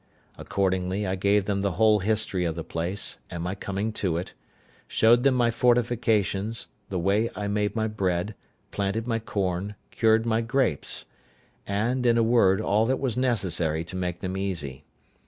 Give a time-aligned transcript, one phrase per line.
[0.35, 4.17] Accordingly, I gave them the whole history of the place, and of my coming to
[4.17, 4.33] it;
[4.87, 8.33] showed them my fortifications, the way I made my bread,
[8.71, 11.05] planted my corn, cured my grapes;
[11.67, 14.85] and, in a word, all that was necessary to make them easy.